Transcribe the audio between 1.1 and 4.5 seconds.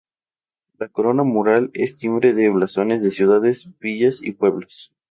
mural es timbre de blasones de ciudades, villas y